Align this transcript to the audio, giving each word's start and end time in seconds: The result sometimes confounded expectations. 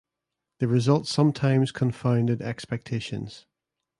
The 0.57 0.67
result 0.67 1.05
sometimes 1.05 1.71
confounded 1.71 2.41
expectations. 2.41 3.45